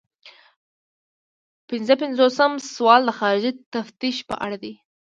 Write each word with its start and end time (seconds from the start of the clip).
پنځه 1.69 1.93
پنځوسم 2.01 2.51
سوال 2.73 3.01
د 3.07 3.11
خارجي 3.19 3.51
تفتیش 3.73 4.17
په 4.29 4.35
اړه 4.45 4.57
دی. 4.63 4.73